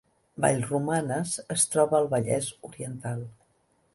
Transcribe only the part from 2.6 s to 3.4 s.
Oriental